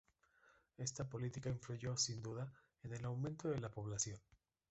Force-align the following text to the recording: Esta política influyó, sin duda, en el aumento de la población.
Esta 0.79 1.07
política 1.07 1.49
influyó, 1.51 1.95
sin 1.95 2.23
duda, 2.23 2.51
en 2.81 2.95
el 2.95 3.05
aumento 3.05 3.49
de 3.49 3.59
la 3.61 3.69
población. 3.69 4.17